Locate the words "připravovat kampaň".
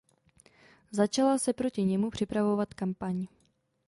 2.11-3.25